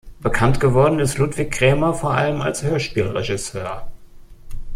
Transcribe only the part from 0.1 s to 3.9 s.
Bekanntgeworden ist Ludwig Cremer vor allem als Hörspielregisseur.